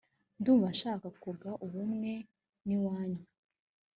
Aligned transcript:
ndumva 0.39 0.69
shaka 0.79 1.07
kuga 1.23 1.49
ubumwe 1.65 2.13
n’ 2.65 2.69
iwanyu 2.75 3.23